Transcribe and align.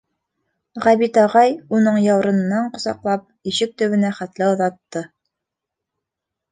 Ғәбит 0.85 1.19
ағай, 1.23 1.53
уның 1.79 1.99
яурынынан 2.05 2.73
ҡосаҡлап, 2.79 3.29
ишек 3.53 3.79
төбөнә 3.83 4.13
хәтле 4.23 4.51
оҙатты. 4.57 5.07